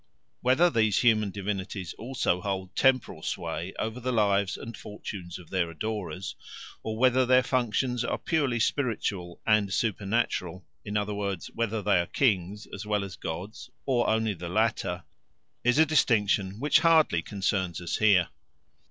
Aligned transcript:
Whether 0.39 0.71
these 0.71 1.01
human 1.03 1.29
divinities 1.29 1.93
also 1.93 2.41
hold 2.41 2.75
temporal 2.75 3.21
sway 3.21 3.71
over 3.77 3.99
the 3.99 4.11
lives 4.11 4.57
and 4.57 4.75
fortunes 4.75 5.37
of 5.37 5.51
their 5.51 5.69
adorers, 5.69 6.35
or 6.81 6.97
whether 6.97 7.23
their 7.23 7.43
functions 7.43 8.03
are 8.03 8.17
purely 8.17 8.59
spiritual 8.59 9.39
and 9.45 9.71
supernatural, 9.71 10.65
in 10.83 10.97
other 10.97 11.13
words, 11.13 11.51
whether 11.53 11.83
they 11.83 11.99
are 11.99 12.07
kings 12.07 12.67
as 12.73 12.83
well 12.83 13.03
as 13.03 13.15
gods 13.15 13.69
or 13.85 14.09
only 14.09 14.33
the 14.33 14.49
latter, 14.49 15.03
is 15.63 15.77
a 15.77 15.85
distinction 15.85 16.59
which 16.59 16.79
hardly 16.79 17.21
concerns 17.21 17.79
us 17.79 17.97
here. 17.97 18.29